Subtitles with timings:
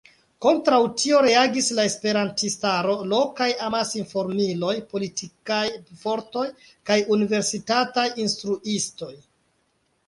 [0.43, 5.63] Kontraŭ tio reagis la esperantistaro, lokaj amasinformiloj, politikaj
[6.07, 6.49] fortoj
[6.91, 9.15] kaj universitataj instruistoj.